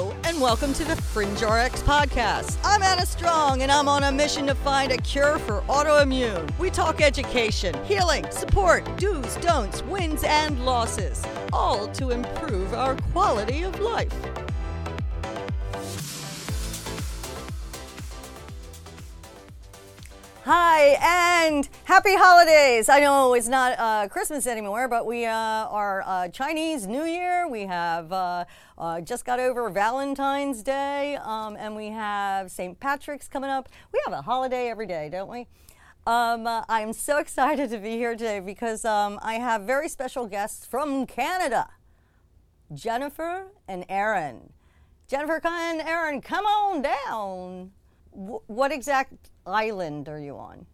[0.00, 2.56] And welcome to the Fringe RX podcast.
[2.64, 6.50] I'm Anna Strong, and I'm on a mission to find a cure for autoimmune.
[6.58, 13.62] We talk education, healing, support, do's, don'ts, wins, and losses, all to improve our quality
[13.62, 14.14] of life.
[20.44, 20.96] Hi,
[21.46, 22.88] and happy holidays.
[22.88, 27.46] I know it's not uh, Christmas anymore, but we uh, are uh, Chinese New Year.
[27.46, 28.46] We have uh,
[28.78, 32.80] uh, just got over Valentine's Day, um, and we have St.
[32.80, 33.68] Patrick's coming up.
[33.92, 35.46] We have a holiday every day, don't we?
[36.06, 40.26] Um, uh, I'm so excited to be here today because um, I have very special
[40.26, 41.68] guests from Canada
[42.72, 44.54] Jennifer and Aaron.
[45.06, 47.72] Jennifer and Aaron, come on down.
[48.20, 50.66] W- what exact island are you on?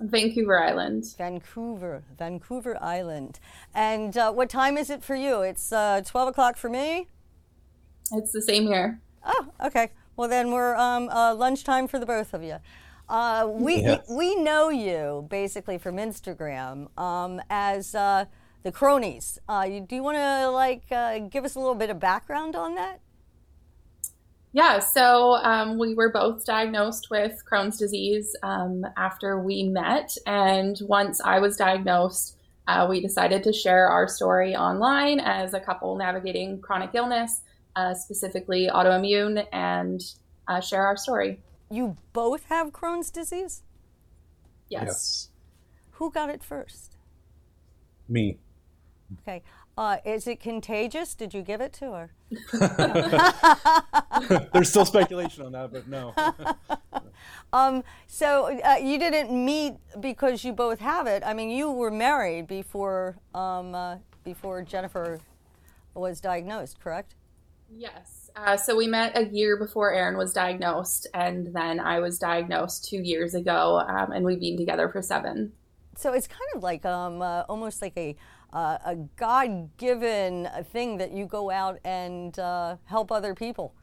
[0.00, 1.04] Vancouver Island.
[1.16, 3.38] Vancouver, Vancouver Island.
[3.74, 5.42] And uh, what time is it for you?
[5.42, 7.08] It's uh, 12 o'clock for me?
[8.12, 9.00] It's the same here.
[9.24, 9.90] Oh, okay.
[10.16, 12.56] Well, then we're um, uh, lunchtime for the both of you.
[13.08, 14.06] Uh, we, yes.
[14.10, 18.24] we know you basically from Instagram um, as uh,
[18.62, 19.38] the cronies.
[19.48, 20.88] Uh, do you want to like
[21.30, 23.00] give us a little bit of background on that?
[24.54, 30.14] Yeah, so um, we were both diagnosed with Crohn's disease um, after we met.
[30.26, 32.36] And once I was diagnosed,
[32.68, 37.40] uh, we decided to share our story online as a couple navigating chronic illness,
[37.76, 40.02] uh, specifically autoimmune, and
[40.46, 41.40] uh, share our story.
[41.70, 43.62] You both have Crohn's disease?
[44.68, 44.84] Yes.
[44.86, 45.28] yes.
[45.92, 46.96] Who got it first?
[48.06, 48.38] Me.
[49.22, 49.42] Okay.
[49.76, 51.14] Uh, is it contagious?
[51.14, 52.10] Did you give it to her?
[54.52, 56.14] There's still speculation on that, but no.
[57.54, 61.22] um, so uh, you didn't meet because you both have it.
[61.24, 65.20] I mean, you were married before um, uh, before Jennifer
[65.94, 67.14] was diagnosed, correct?
[67.74, 68.30] Yes.
[68.36, 72.88] Uh, so we met a year before Aaron was diagnosed, and then I was diagnosed
[72.88, 75.52] two years ago, um, and we've been together for seven.
[75.96, 78.16] So it's kind of like um, uh, almost like a
[78.52, 83.74] uh, a God given thing that you go out and uh, help other people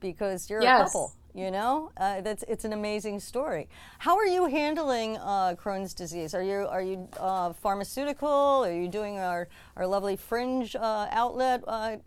[0.00, 0.80] because you're yes.
[0.80, 1.12] a couple.
[1.34, 3.68] You know, uh, that's it's an amazing story.
[3.98, 6.34] How are you handling uh, Crohn's disease?
[6.34, 8.64] Are you are you uh, pharmaceutical?
[8.64, 9.46] Are you doing our
[9.76, 11.62] our lovely fringe uh, outlet?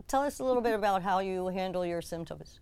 [0.06, 2.60] tell us a little bit about how you handle your symptoms.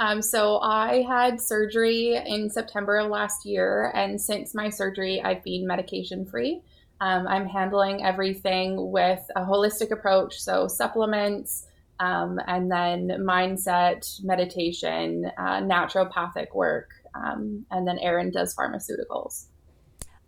[0.00, 5.42] Um, so I had surgery in September of last year, and since my surgery, I've
[5.42, 6.62] been medication free.
[7.00, 11.66] Um, I'm handling everything with a holistic approach, so supplements,
[12.00, 19.46] um, and then mindset, meditation, uh, naturopathic work, um, and then Aaron does pharmaceuticals.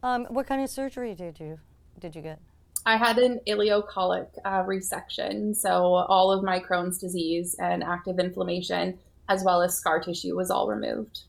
[0.02, 1.58] Um, what kind of surgery did you
[1.98, 2.40] did you get?
[2.86, 8.98] I had an ileocolic uh, resection, so all of my Crohn's disease and active inflammation,
[9.28, 11.24] as well as scar tissue, was all removed.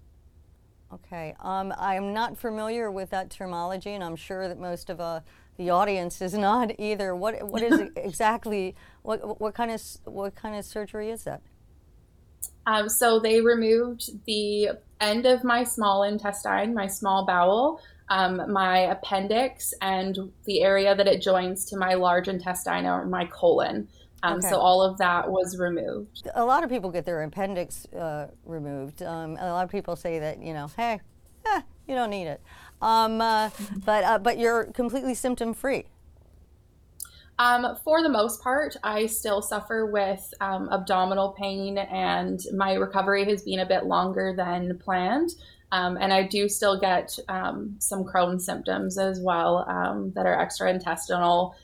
[0.94, 1.36] Okay.
[1.40, 5.22] Um, I'm not familiar with that terminology, and I'm sure that most of uh,
[5.58, 7.16] the audience is not either.
[7.16, 11.42] What What is exactly what what kind of what kind of surgery is that?
[12.68, 18.80] Um, so they removed the end of my small intestine, my small bowel, um, my
[18.80, 23.88] appendix, and the area that it joins to my large intestine or my colon.
[24.24, 24.50] Um, okay.
[24.50, 26.28] So all of that was removed.
[26.36, 29.02] A lot of people get their appendix uh, removed.
[29.02, 31.00] Um, a lot of people say that you know, hey,
[31.46, 32.42] eh, you don't need it.
[32.82, 33.50] Um, uh,
[33.86, 35.86] but uh, but you're completely symptom free.
[37.40, 43.26] Um, for the most part, I still suffer with um, abdominal pain, and my recovery
[43.26, 45.32] has been a bit longer than planned.
[45.72, 49.66] Um, and I do still get um, some Crohn's symptoms as well
[50.14, 51.56] that are extra intestinal,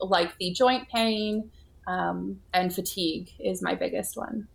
[0.00, 1.50] like the joint pain
[1.86, 4.48] um, and fatigue is my biggest one.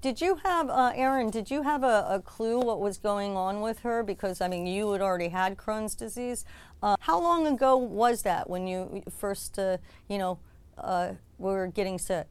[0.00, 3.60] Did you have, uh, Aaron, did you have a, a, clue what was going on
[3.60, 4.02] with her?
[4.02, 6.44] Because, I mean, you had already had Crohn's disease.
[6.82, 9.76] Uh, how long ago was that when you first, uh,
[10.08, 10.40] you know,
[10.76, 12.26] uh, were getting sick?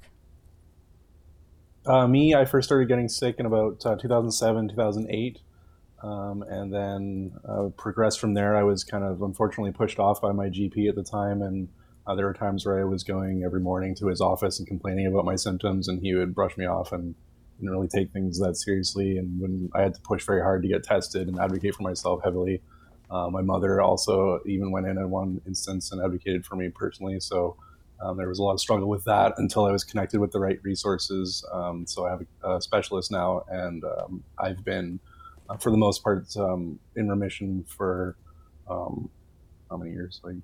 [1.86, 5.40] Uh, me, I first started getting sick in about uh, 2007, 2008.
[6.04, 7.32] Um, and then
[7.78, 8.58] progressed from there.
[8.58, 11.70] I was kind of unfortunately pushed off by my GP at the time and
[12.12, 15.08] uh, there were times where I was going every morning to his office and complaining
[15.08, 17.16] about my symptoms, and he would brush me off and
[17.58, 19.18] didn't really take things that seriously.
[19.18, 22.22] And when I had to push very hard to get tested and advocate for myself
[22.24, 22.62] heavily,
[23.10, 27.20] uh, my mother also even went in in one instance and advocated for me personally.
[27.20, 27.56] So
[28.02, 30.40] um, there was a lot of struggle with that until I was connected with the
[30.40, 31.46] right resources.
[31.54, 35.00] Um, so I have a, a specialist now, and um, I've been,
[35.50, 38.18] uh, for the most part, um, in remission for
[38.70, 39.10] um,
[39.70, 40.20] how many years?
[40.24, 40.36] Like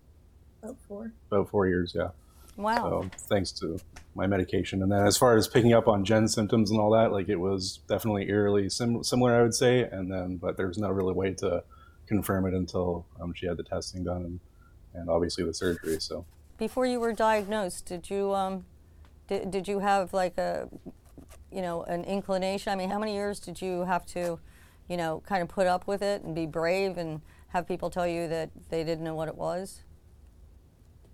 [0.63, 1.11] about four.
[1.31, 2.09] About four years, yeah.
[2.57, 2.75] Wow.
[2.75, 3.79] So thanks to
[4.15, 4.81] my medication.
[4.81, 7.35] And then as far as picking up on Jen's symptoms and all that, like it
[7.35, 9.81] was definitely eerily sim- similar, I would say.
[9.83, 11.63] And then, but there's no really way to
[12.07, 14.39] confirm it until um, she had the testing done and,
[14.95, 15.99] and obviously the surgery.
[15.99, 16.25] So
[16.57, 18.65] before you were diagnosed, did you um,
[19.27, 20.67] did, did you have like a
[21.51, 22.73] you know an inclination?
[22.73, 24.39] I mean, how many years did you have to,
[24.87, 28.07] you know, kind of put up with it and be brave and have people tell
[28.07, 29.83] you that they didn't know what it was?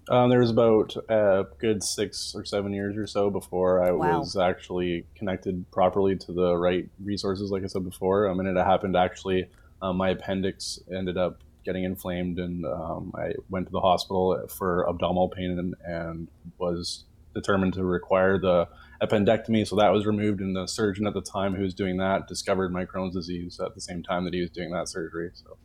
[0.09, 4.19] Um, there was about a good six or seven years or so before I wow.
[4.19, 8.27] was actually connected properly to the right resources, like I said before.
[8.27, 9.50] Um, and it happened actually,
[9.81, 14.89] um, my appendix ended up getting inflamed, and um, I went to the hospital for
[14.89, 16.27] abdominal pain and, and
[16.57, 18.67] was determined to require the
[19.01, 19.65] appendectomy.
[19.65, 22.73] So that was removed, and the surgeon at the time who was doing that discovered
[22.73, 25.31] my Crohn's disease at the same time that he was doing that surgery.
[25.33, 25.57] So,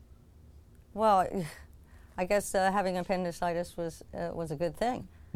[0.95, 1.29] well.
[2.19, 5.07] I guess uh, having appendicitis was uh, was a good thing.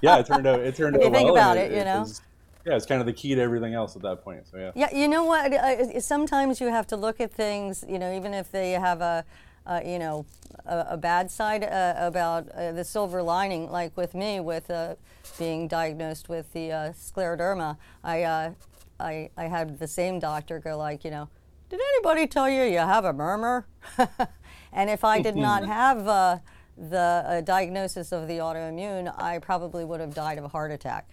[0.00, 2.00] yeah, it turned out it turned out you think well, about it, it, you know.
[2.00, 2.22] Was,
[2.64, 4.46] yeah, it's kind of the key to everything else at that point.
[4.46, 4.70] So yeah.
[4.74, 5.52] Yeah, you know what?
[5.52, 9.24] Uh, sometimes you have to look at things, you know, even if they have a,
[9.66, 10.26] uh, you know,
[10.64, 13.70] a, a bad side uh, about uh, the silver lining.
[13.70, 14.94] Like with me, with uh,
[15.38, 18.52] being diagnosed with the uh, scleroderma, I,
[19.00, 21.28] I, I had the same doctor go like, you know,
[21.70, 23.66] did anybody tell you you have a murmur?
[24.72, 26.38] And if I did not have uh,
[26.76, 31.08] the uh, diagnosis of the autoimmune, I probably would have died of a heart attack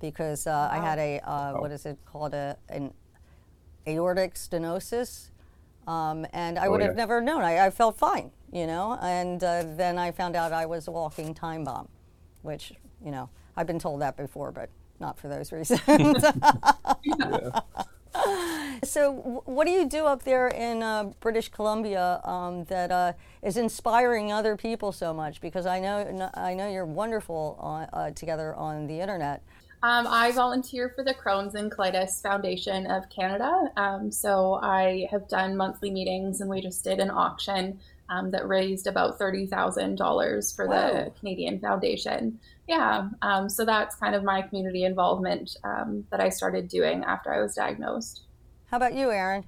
[0.00, 0.78] because uh, wow.
[0.78, 2.92] I had a, uh, what is it called, a, an
[3.86, 5.30] aortic stenosis.
[5.86, 6.88] Um, and I oh, would yeah.
[6.88, 7.42] have never known.
[7.42, 8.98] I, I, felt fine, you know.
[9.02, 11.88] And uh, then I found out I was a walking time bomb,
[12.42, 12.72] which,
[13.04, 14.70] you know, I've been told that before, but
[15.00, 15.80] not for those reasons.
[15.88, 17.60] yeah.
[18.90, 19.12] So,
[19.44, 24.32] what do you do up there in uh, British Columbia um, that uh, is inspiring
[24.32, 25.40] other people so much?
[25.40, 29.44] Because I know I know you're wonderful on, uh, together on the internet.
[29.84, 33.70] Um, I volunteer for the Crohn's and Colitis Foundation of Canada.
[33.76, 37.78] Um, so I have done monthly meetings, and we just did an auction
[38.08, 40.92] um, that raised about thirty thousand dollars for wow.
[40.92, 42.40] the Canadian Foundation.
[42.66, 47.32] Yeah, um, so that's kind of my community involvement um, that I started doing after
[47.32, 48.22] I was diagnosed.
[48.70, 49.44] How about you, Aaron?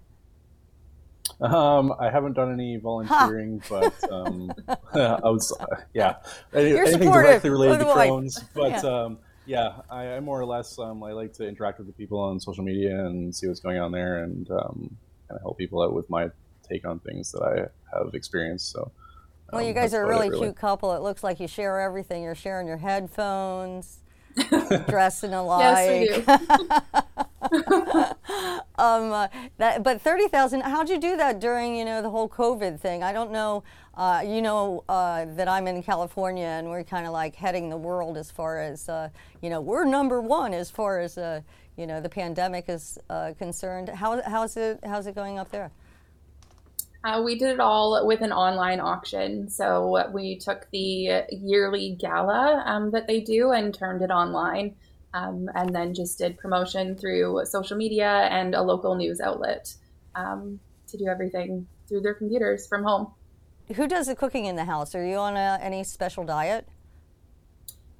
[1.41, 3.91] Um, I haven't done any volunteering, huh.
[4.01, 4.53] but um,
[4.95, 6.17] I was, uh, yeah,
[6.53, 7.13] You're anything supportive.
[7.13, 8.43] directly related to Crohn's.
[8.53, 11.87] But yeah, um, yeah I, I, more or less um, I like to interact with
[11.87, 14.97] the people on social media and see what's going on there, and um,
[15.29, 16.29] kind of help people out with my
[16.69, 18.73] take on things that I have experienced.
[18.73, 18.91] So.
[19.53, 20.95] Well, you um, guys are a really, really, cute couple.
[20.95, 22.25] It looks like you share everything.
[22.25, 24.01] You're sharing your headphones,
[24.89, 26.09] dressing alike.
[26.11, 27.25] Yes, we do.
[28.79, 29.29] um, uh,
[29.59, 30.61] that, but thirty thousand.
[30.61, 33.03] How'd you do that during you know the whole COVID thing?
[33.03, 33.65] I don't know.
[33.95, 37.77] Uh, you know uh, that I'm in California and we're kind of like heading the
[37.77, 39.11] world as far as uh,
[39.43, 41.43] you know we're number one as far as uh,
[41.77, 43.89] you know the pandemic is uh, concerned.
[43.89, 45.71] How, how's it how's it going up there?
[47.25, 49.51] We did it all with an online auction.
[49.51, 54.77] So we took the yearly gala um, that they do and turned it online
[55.15, 59.75] um, and then just did promotion through social media and a local news outlet
[60.15, 63.13] um, to do everything through their computers from home.
[63.77, 64.95] Who does the cooking in the house?
[64.95, 66.67] Are you on a, any special diet?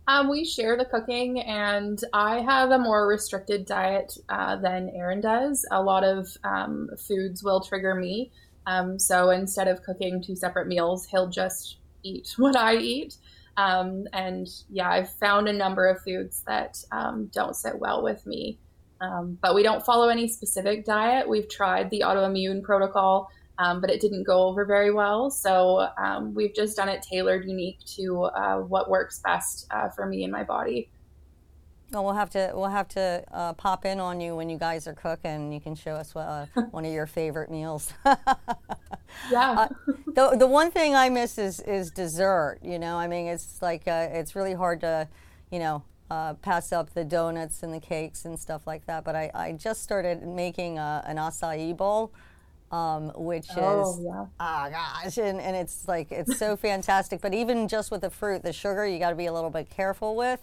[0.09, 5.21] Um, we share the cooking, and I have a more restricted diet uh, than Aaron
[5.21, 5.65] does.
[5.71, 8.33] A lot of um, foods will trigger me.
[8.67, 13.17] Um, so instead of cooking two separate meals, he'll just eat what I eat.
[13.57, 18.27] Um, and yeah, I've found a number of foods that um, don't sit well with
[18.27, 18.59] me.
[19.01, 21.29] Um, but we don't follow any specific diet.
[21.29, 23.29] We've tried the autoimmune protocol,
[23.59, 25.29] um, but it didn't go over very well.
[25.31, 30.07] So um, we've just done it tailored, unique to uh, what works best uh, for
[30.07, 30.89] me and my body.
[31.93, 34.87] Well, we'll have to we'll have to uh, pop in on you when you guys
[34.87, 35.53] are cooking.
[35.53, 37.93] You can show us uh, one of your favorite meals.
[39.31, 39.53] yeah.
[39.53, 39.69] Uh,
[40.07, 42.59] the the one thing I miss is is dessert.
[42.63, 45.09] You know, I mean, it's like uh, it's really hard to,
[45.51, 49.05] you know, uh, pass up the donuts and the cakes and stuff like that.
[49.05, 52.13] But I, I just started making a, an acai bowl.
[52.71, 54.25] Um, which oh, is yeah.
[54.41, 57.21] oh gosh, and, and it's like it's so fantastic.
[57.21, 59.69] But even just with the fruit, the sugar, you got to be a little bit
[59.69, 60.41] careful with.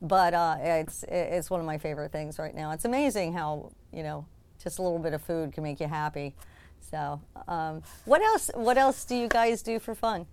[0.00, 2.70] But uh, it's it's one of my favorite things right now.
[2.70, 4.26] It's amazing how you know
[4.62, 6.34] just a little bit of food can make you happy.
[6.90, 8.50] So, um, what else?
[8.54, 10.26] What else do you guys do for fun?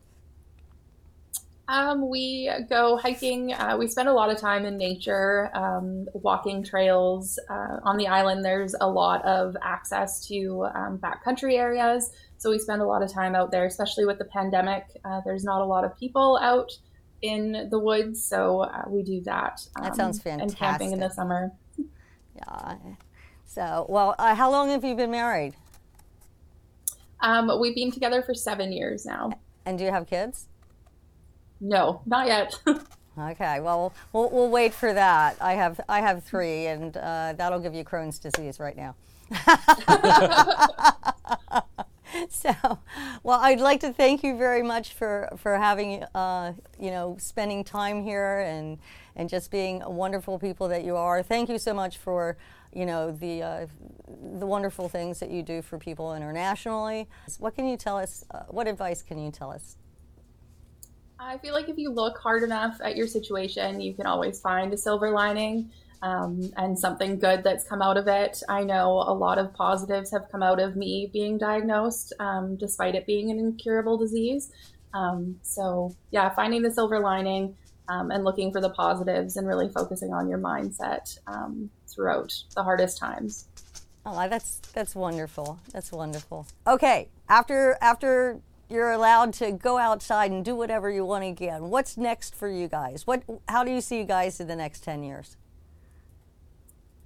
[1.69, 3.53] Um, we go hiking.
[3.53, 7.37] Uh, we spend a lot of time in nature, um, walking trails.
[7.47, 12.11] Uh, on the island, there's a lot of access to um, backcountry areas.
[12.39, 14.85] So we spend a lot of time out there, especially with the pandemic.
[15.05, 16.71] Uh, there's not a lot of people out
[17.21, 19.61] in the woods, so uh, we do that.
[19.75, 20.49] Um, that sounds fantastic.
[20.49, 21.51] And camping in the summer.
[22.35, 22.77] Yeah.
[23.45, 25.53] So, well, uh, how long have you been married?
[27.21, 29.31] Um, we've been together for seven years now.
[29.65, 30.47] And do you have kids?
[31.61, 32.57] No, not yet.
[33.17, 35.37] okay, well, we'll we'll wait for that.
[35.41, 38.95] I have I have three, and uh, that'll give you Crohn's disease right now.
[42.29, 42.53] so,
[43.23, 47.63] well, I'd like to thank you very much for for having uh, you know spending
[47.63, 48.77] time here and
[49.19, 51.21] and just being wonderful people that you are.
[51.21, 52.37] Thank you so much for
[52.73, 53.67] you know the uh,
[54.39, 57.09] the wonderful things that you do for people internationally.
[57.37, 58.23] What can you tell us?
[58.31, 59.75] Uh, what advice can you tell us?
[61.19, 64.73] I feel like if you look hard enough at your situation, you can always find
[64.73, 65.69] a silver lining
[66.01, 68.41] um, and something good that's come out of it.
[68.47, 72.95] I know a lot of positives have come out of me being diagnosed, um, despite
[72.95, 74.49] it being an incurable disease.
[74.93, 77.57] Um, so, yeah, finding the silver lining
[77.89, 82.63] um, and looking for the positives and really focusing on your mindset um, throughout the
[82.63, 83.47] hardest times.
[84.05, 85.59] Oh, that's that's wonderful.
[85.73, 86.47] That's wonderful.
[86.65, 91.69] Okay, after after you're allowed to go outside and do whatever you want again.
[91.69, 93.05] What's next for you guys?
[93.05, 95.35] What how do you see you guys in the next 10 years?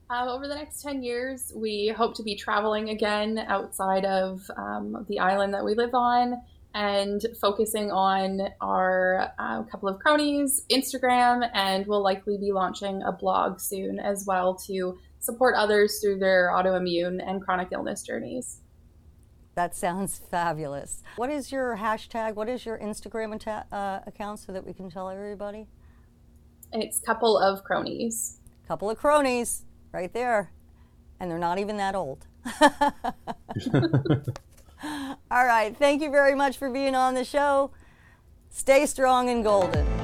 [0.09, 5.05] Um, over the next 10 years, we hope to be traveling again outside of um,
[5.09, 6.41] the island that we live on
[6.73, 13.11] and focusing on our uh, couple of cronies, Instagram, and we'll likely be launching a
[13.11, 18.59] blog soon as well to support others through their autoimmune and chronic illness journeys.
[19.55, 21.03] That sounds fabulous.
[21.15, 22.33] What is your hashtag?
[22.33, 25.67] What is your Instagram atta- uh, account so that we can tell everybody?
[26.71, 28.39] It's couple of cronies.
[28.67, 30.51] Couple of cronies right there.
[31.19, 32.25] And they're not even that old.
[35.33, 35.75] All right.
[35.75, 37.71] Thank you very much for being on the show.
[38.51, 40.02] Stay strong and golden.